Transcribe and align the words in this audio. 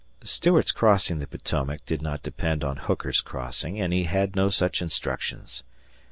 Stuart's 0.23 0.71
crossing 0.71 1.19
the 1.19 1.27
Potomac 1.27 1.85
did 1.85 2.01
not 2.01 2.23
depend 2.23 2.63
on 2.63 2.75
Hooker's 2.77 3.21
crossing, 3.21 3.79
and 3.79 3.93
he 3.93 4.05
had 4.05 4.35
no 4.35 4.49
such 4.49 4.81
instructions. 4.81 5.61